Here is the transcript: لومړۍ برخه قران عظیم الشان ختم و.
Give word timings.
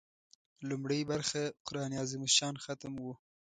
لومړۍ 0.69 1.01
برخه 1.11 1.41
قران 1.67 1.91
عظیم 2.01 2.21
الشان 2.29 2.53
ختم 2.65 2.93
و. 2.97 3.05